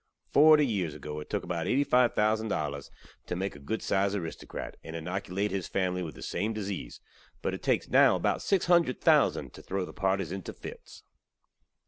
[0.33, 2.89] Forty years ago it took about 85 thousand dollars
[3.27, 6.99] tew make a good sized aristokrat, and innokulate his family with the same disseaze,
[7.43, 11.03] but it takes now about 600 thousand tew throw the partys into fits.